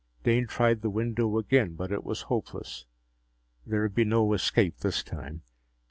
Dane 0.23 0.47
tried 0.47 0.81
the 0.81 0.89
window 0.89 1.37
again, 1.37 1.75
but 1.75 1.91
it 1.91 2.03
was 2.03 2.23
hopeless. 2.23 2.87
There 3.67 3.83
would 3.83 3.93
be 3.93 4.03
no 4.03 4.33
escape 4.33 4.77
this 4.79 5.03
time. 5.03 5.43